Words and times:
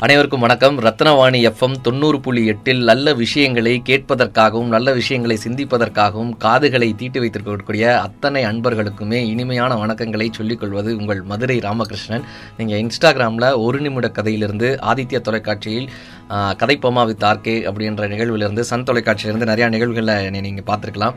அனைவருக்கும் 0.00 0.40
வணக்கம். 0.40 0.78
ரத்னவாணி 0.80 1.38
எஃப்எம் 1.48 1.74
தொண்ணூறு 1.82 2.20
புள்ளி 2.20 2.46
எட்டில் 2.46 2.84
நல்ல 2.84 3.14
விஷயங்களை 3.14 3.82
கேட்பதற்காகவும் 3.84 4.66
நல்ல 4.66 4.92
விஷயங்களை 4.92 5.38
சிந்திப்பதற்காகவும் 5.44 6.36
காதுகளை 6.36 6.94
தீட்டி 6.94 7.20
வைத்திருக்கக்கூடிய 7.20 7.98
அத்தனை 7.98 8.44
அன்பர்களுக்குமே 8.44 9.20
இனிமையான 9.26 9.74
வணக்கங்களை 9.74 10.28
சொல்லிக் 10.30 10.60
கொள்வது 10.60 10.96
உங்கள் 10.96 11.22
மதுரை 11.22 11.58
ராமகிருஷ்ணன். 11.58 12.24
நீங்கள் 12.56 12.82
இன்ஸ்டாகிராமில் 12.82 13.56
ஒரு 13.56 13.80
நிமிட 13.80 14.08
கதையிலிருந்து 14.08 14.78
ஆதித்ய 14.82 15.20
தொலைக்காட்சியில் 15.20 15.88
கதைப்பமா 16.32 17.06
வித் 17.06 17.22
ஆர்கே 17.22 17.56
அப்படின்ற 17.70 18.08
நிகழ்விலிருந்து 18.14 18.60
சன் 18.60 18.82
தொலைக்காட்சியிலிருந்து 18.82 19.50
நிறையா 19.52 19.68
நிகழ்வுகளை 19.68 20.24
என்னை 20.24 20.40
நீங்கள் 20.40 20.68
பார்த்துருக்கலாம். 20.74 21.14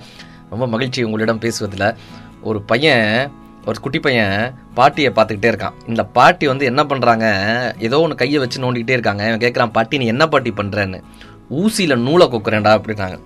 ரொம்ப 0.49 0.67
மகிழ்ச்சி 0.67 1.03
உங்களிடம் 1.03 1.39
பேசுவதில். 1.39 1.93
ஒரு 2.43 2.61
பையன் 2.61 3.31
ஒரு 3.69 3.79
குட்டி 3.85 3.99
பையன் 4.05 4.35
பாட்டியை 4.77 5.09
பார்த்துக்கிட்டே 5.15 5.49
இருக்கான். 5.51 5.77
இந்த 5.91 6.03
பாட்டி 6.17 6.45
வந்து 6.51 6.67
என்ன 6.71 6.81
பண்ணுறாங்க 6.91 7.25
ஏதோ 7.87 7.97
ஒன்று 8.03 8.21
கையை 8.21 8.39
வச்சு 8.43 8.63
நோண்டிக்கிட்டே 8.63 8.95
இருக்காங்க. 8.97 9.23
இவன் 9.29 9.43
கேட்குறான் 9.45 9.73
பாட்டி 9.77 9.97
நீ 10.03 10.05
என்ன 10.13 10.27
பாட்டி 10.33 10.51
பண்ணுறேன்னு 10.59 10.99
ஊசியில் 11.61 12.01
நூலை 12.05 12.27
கொக்குறேன்டா 12.35 12.71
அப்படின்னாங்க 12.77 13.19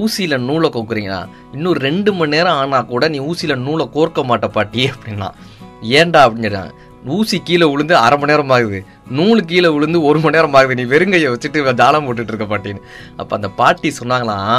ஊசியில் 0.00 0.36
நூலை 0.46 0.68
கொக்குறீங்களா? 0.76 1.20
இன்னும் 1.56 1.76
ரெண்டு 1.86 2.10
மணி 2.18 2.34
நேரம் 2.36 2.58
ஆனால் 2.62 2.88
கூட 2.92 3.08
நீ 3.14 3.18
ஊசியில் 3.28 3.62
நூலை 3.66 3.84
கோர்க்க 3.96 4.28
மாட்ட 4.30 4.48
பாட்டி 4.56 4.82
அப்படின்னா. 4.94 5.28
ஏன்டா 5.98 6.22
அப்படின்னு 6.28 6.62
ஊசி 7.16 7.36
கீழே 7.48 7.66
விழுந்து 7.72 7.94
அரை 8.04 8.16
மணி 8.18 8.32
நேரம் 8.32 8.52
ஆகுது. 8.54 8.78
நூல் 9.18 9.40
கீழே 9.50 9.68
விழுந்து 9.74 9.98
ஒரு 10.08 10.18
மணி 10.22 10.36
நேரம் 10.36 10.56
ஆகுது. 10.58 10.76
நீ 10.80 10.84
வெறுங்கையை 10.92 11.28
வச்சுட்டு 11.32 11.78
ஜாலம் 11.80 12.06
போட்டுட்டு 12.06 12.32
இருக்க 12.32 12.46
பாட்டின்னு. 12.52 12.82
அப்போ 13.20 13.32
அந்த 13.38 13.48
பாட்டி 13.60 13.88
சொன்னாங்களாம் 14.00 14.58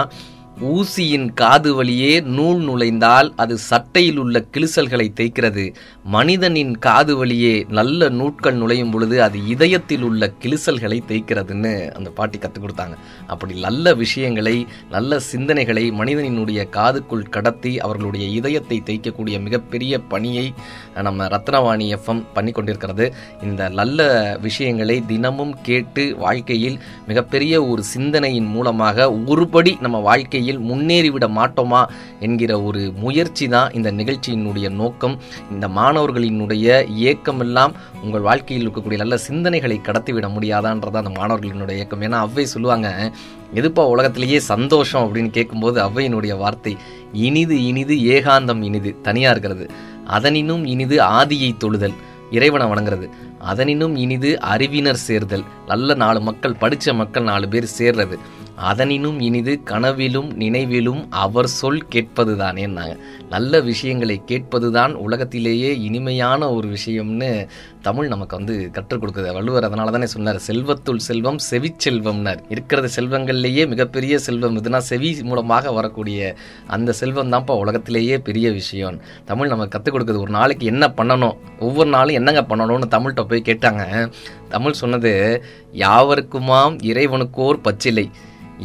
ஊசியின் 0.61 1.33
காது 1.33 1.75
வழியே 1.75 2.19
நூல் 2.19 2.61
நுழைந்தால் 2.63 3.33
அது 3.35 3.57
சட்டையில் 3.57 4.17
உள்ள 4.17 4.45
கிழிசல்களை 4.53 5.07
தேய்க்கிறது. 5.19 5.73
மனிதனின் 6.03 6.77
காது 6.77 7.17
வழியே 7.17 7.65
நல்ல 7.69 8.09
நூட்கள் 8.09 8.53
நுழையும் 8.53 8.91
பொழுது 8.91 9.23
அது 9.23 9.47
இதயத்தில் 9.47 10.01
உள்ள 10.01 10.33
கிழிசல்களை 10.41 10.99
தேய்க்கிறதுன்னு 11.07 11.91
அந்த 11.91 12.09
பாட்டி 12.09 12.37
கற்றுக் 12.37 12.63
கொடுத்தாங்க. 12.63 12.95
அப்படி 13.27 13.59
நல்ல 13.59 13.93
விஷயங்களை 13.93 14.67
நல்ல 14.89 15.19
சிந்தனைகளை 15.31 15.91
மனிதனினுடைய 15.91 16.67
காதுக்குள் 16.71 17.29
கடத்தி 17.29 17.79
அவர்களுடைய 17.79 18.27
இதயத்தை 18.27 18.81
தேய்க்கக்கூடிய 18.85 19.41
மிகப்பெரிய 19.41 19.99
பணியை 19.99 20.53
நம்ம 20.95 21.25
ரத்னவாணி 21.25 21.97
எஃப்எம் 21.97 22.23
பண்ணி 22.33 22.51
கொண்டிருக்கிறது. 22.51 23.13
இந்த 23.43 23.69
நல்ல 23.69 24.37
விஷயங்களை 24.41 25.05
தினமும் 25.05 25.61
கேட்டு 25.61 26.15
வாழ்க்கையில் 26.17 26.79
மிகப்பெரிய 27.07 27.65
ஒரு 27.65 27.83
சிந்தனையின் 27.83 28.45
மூலமாக 28.45 29.11
ஒருபடி 29.11 29.81
நம்ம 29.81 29.97
வாழ்க்கையை 29.99 30.45
வாழ்க்கையில் 30.47 30.69
முன்னேறிவிட 30.71 31.25
மாட்டோமா 31.37 31.81
என்கிற 32.19 32.61
ஒரு 32.61 32.91
முயற்சி 32.95 33.47
தான் 33.47 33.71
இந்த 33.73 33.91
நிகழ்ச்சியினுடைய 33.91 34.69
நோக்கம். 34.69 35.15
இந்த 35.51 35.67
மாணவர்களினுடைய 35.67 36.67
இயக்கமெல்லாம் 36.97 37.73
உங்கள் 38.03 38.21
வாழ்க்கையில் 38.21 38.69
இருக்கக்கூடிய 38.69 38.97
நல்ல 38.97 39.15
சிந்தனைகளை 39.27 39.77
கடத்திவிட 39.81 40.27
முடியாதான்றதான் 40.37 41.05
அந்த 41.05 41.13
மாணவர்களினுடைய 41.21 41.71
இயக்கம் 41.71 42.01
ஏன்னா 42.01 42.19
அவ்வை 42.25 42.45
சொல்லுவாங்க 42.45 43.11
எதுப்பா 43.55 43.83
உலகத்திலேயே 43.85 44.39
சந்தோஷம்? 44.39 45.03
அப்படின்னு 45.03 45.29
கேட்கும்போது 45.29 45.77
அவ்வையினுடைய 45.83 46.37
வார்த்தை 46.37 46.77
இனிது 47.13 47.63
இனிது 47.63 47.95
ஏகாந்தம் 47.95 48.61
இனிது 48.61 48.91
தனியாக 49.01 49.35
இருக்கிறது. 49.35 49.65
அதனினும் 50.07 50.65
இனிது 50.65 50.97
ஆதியை 51.19 51.51
தொழுதல் 51.57 51.97
இறைவனை 52.31 52.67
வணங்குறது. 52.67 53.07
அதனினும் 53.39 53.95
இனிது 53.95 54.39
அறிவினர் 54.55 55.03
சேர்தல் 55.07 55.43
நல்ல 55.67 55.93
நாலு 55.93 56.19
மக்கள் 56.21 56.59
படித்த 56.59 56.93
மக்கள் 56.93 57.23
நாலு 57.23 57.47
பேர் 57.47 57.75
சேர்றது. 57.79 58.15
அதனினும் 58.57 59.19
இனிது 59.19 59.63
கனவிலும் 59.63 60.33
நினைவிலும் 60.33 61.11
அவர் 61.11 61.47
சொல் 61.47 61.85
கேட்பதுதானேன்னாங்க 61.91 62.97
நல்ல 63.29 63.59
விஷயங்களை 63.59 64.21
கேட்பதுதான் 64.25 64.93
உலகத்திலேயே 64.93 65.81
இனிமையான 65.81 66.51
ஒரு 66.51 66.67
விஷயம்னு 66.67 67.47
தமிழ் 67.81 68.07
நமக்கு 68.07 68.35
வந்து 68.35 68.69
கற்றுக் 68.71 69.03
கொடுக்குது. 69.03 69.33
வள்ளுவர் 69.33 69.63
அதனால 69.63 69.91
தானே 69.91 70.05
சொன்னார் 70.05 70.41
செல்வத்துள் 70.47 70.95
செல்வம் 70.95 71.37
செவிச்செல்வம்னார் 71.51 72.39
இருக்கிற 72.49 72.89
செல்வங்கள்லேயே 72.95 73.67
மிகப்பெரிய 73.67 74.17
செல்வம். 74.17 74.63
இதுனா 74.63 74.77
செவி 74.77 75.19
மூலமாக 75.23 75.71
வரக்கூடிய 75.71 76.35
அந்த 76.67 76.91
செல்வம் 76.91 77.31
தான்ப்பா 77.31 77.51
உலகத்திலேயே 77.51 78.17
பெரிய 78.17 78.51
விஷயம். 78.51 79.01
தமிழ் 79.25 79.47
நமக்கு 79.47 79.81
கற்றுக் 79.81 79.95
கொடுக்குது. 79.95 80.19
ஒரு 80.19 80.31
நாளைக்கு 80.31 80.65
என்ன 80.65 80.93
பண்ணணும்? 80.97 81.37
ஒவ்வொரு 81.59 81.89
நாளும் 81.89 82.15
என்னங்க 82.15 82.41
பண்ணணும்னு 82.41 82.81
தமிழ்கிட்ட 82.91 83.23
போய் 83.23 83.41
கேட்டாங்க. 83.45 84.11
தமிழ் 84.49 84.71
சொன்னது 84.71 85.43
யாவருக்குமாம் 85.73 86.77
இறைவனுக்கோர் 86.83 87.61
பச்சிலை. 87.61 88.09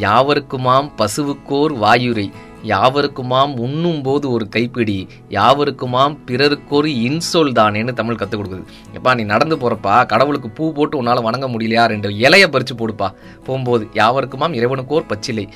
யாவருக்குமாம் 0.04 0.88
பசுவுக்கோர் 0.97 1.75
வாயுரை 1.84 2.30
யாவருக்குமாம் 2.64 3.53
உண்ணும் 3.58 4.03
போது 4.03 4.30
ஒரு 4.30 4.48
கைப்பிடி 4.48 5.08
யாவருக்குமாம் 5.30 6.16
பிறருக்கொரு 6.26 6.91
இன்சொல் 7.06 7.53
தானேன்னு 7.58 7.92
தமிழ் 7.92 8.19
கற்றுக் 8.20 8.41
கொடுக்குது. 8.41 8.64
எப்பா 8.98 9.14
நீ 9.14 9.22
நடந்து 9.22 9.56
போகிறப்பா 9.56 10.06
கடவுளுக்கு 10.06 10.50
பூ 10.50 10.72
போட்டு 10.72 10.98
உன்னால் 10.98 11.22
வணங்க 11.22 11.48
முடியலையா 11.48 11.84
ரெண்டு 11.86 12.08
இலைய 12.08 12.47
பறித்து 12.47 12.75
போடுப்பா. 12.75 13.10
போகும்போது 13.47 13.86
யாவருக்குமாம் 13.94 14.56
இறைவனுக்கோர் 14.60 15.10
பச்சிலை. 15.12 15.47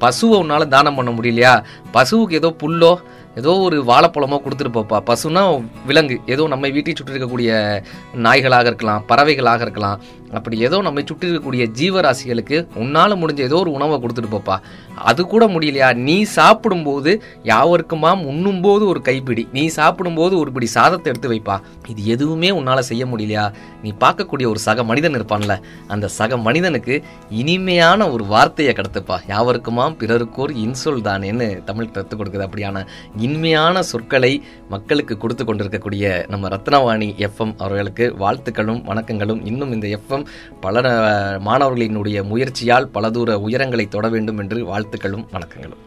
பசுவை 0.00 0.36
உன்னால் 0.42 0.68
தானம் 0.68 0.94
பண்ண 0.94 1.10
முடியலையா? 1.10 1.62
பசுவுக்கு 1.92 2.38
ஏதோ 2.40 2.54
புல்லோ 2.62 2.98
ஏதோ 3.36 3.58
ஒரு 3.58 3.82
வாழைப்பழமோ 3.82 4.36
கொடுத்துட்டு 4.44 4.72
போப்பா 4.76 4.98
பசுனா 5.10 5.42
விலங்கு 5.86 6.20
ஏதோ 6.26 6.46
நம்ம 6.46 6.68
வீட்டை 6.68 6.92
சுற்றி 6.94 7.12
இருக்கக்கூடிய 7.14 7.50
நாய்களாக 8.14 8.66
இருக்கலாம் 8.66 9.04
பறவைகளாக 9.08 9.60
இருக்கலாம். 9.60 10.00
அப்படி 10.32 10.58
ஏதோ 10.58 10.80
நம்மை 10.80 11.04
சுற்றி 11.06 11.28
இருக்கக்கூடிய 11.28 11.66
ஜீவராசிகளுக்கு 11.80 12.66
உன்னால் 12.74 13.18
முடிஞ்ச 13.18 13.38
ஏதோ 13.38 13.56
ஒரு 13.56 13.70
உணவை 13.70 14.00
கொடுத்துட்டு 14.00 14.34
போப்பா. 14.34 14.56
அது 14.94 15.26
கூட 15.26 15.46
முடியலையா? 15.46 15.94
நீ 15.94 16.22
சாப்பிடும்போது 16.22 17.22
யாவருக்குமாம் 17.44 18.24
உண்ணும்போது 18.24 18.86
ஒரு 18.86 19.02
கைப்பிடி. 19.02 19.48
நீ 19.52 19.66
சாப்பிடும்போது 19.66 20.38
ஒரு 20.38 20.52
பிடி 20.52 20.66
சாதத்தை 20.66 21.12
எடுத்து 21.12 21.30
வைப்பா. 21.32 21.60
இது 21.88 22.06
எதுவுமே 22.06 22.50
உன்னால் 22.50 22.82
செய்ய 22.82 23.06
முடியலையா? 23.06 23.52
நீ 23.82 23.94
பார்க்கக்கூடிய 24.00 24.46
ஒரு 24.46 24.58
சக 24.58 24.84
மனிதன் 24.84 25.14
இருப்பான்ல. 25.14 25.62
அந்த 25.86 26.08
சக 26.08 26.36
மனிதனுக்கு 26.36 27.04
இனிமையான 27.30 28.10
ஒரு 28.10 28.24
வார்த்தையை 28.24 28.74
கடத்துப்பா. 28.74 29.18
யாவருக்குமாம் 29.28 29.96
பிறருக்கோர் 30.00 30.54
இன்சொல் 30.64 31.02
தானேன்னு 31.08 31.64
தமிழ் 31.64 31.90
கற்றுக் 31.90 32.20
கொடுக்குது 32.20 32.46
அப்படியான 32.48 32.86
இனிமையான 33.16 33.82
சொற்களை 33.82 34.42
மக்களுக்கு 34.68 35.16
கொடுத்து 35.16 35.44
கொண்டிருக்கக்கூடிய 35.44 36.24
நம்ம 36.28 36.48
ரத்னவாணி 36.48 37.28
எஃப்எம் 37.28 37.54
அவர்களுக்கு 37.58 38.14
வாழ்த்துக்களும் 38.18 38.82
வணக்கங்களும். 38.86 39.46
இன்னும் 39.46 39.72
இந்த 39.72 39.86
எஃப்எம் 39.86 40.15
பல 40.60 40.82
மாணவர்களினுடைய 41.44 42.22
முயற்சியால் 42.22 42.88
பல 42.88 43.10
தூர 43.10 43.38
உயரங்களை 43.48 43.88
தொட 43.88 44.08
வேண்டும் 44.08 44.38
என்று 44.38 44.60
வாழ்த்துக்களும் 44.66 45.26
வணக்கங்களும். 45.32 45.82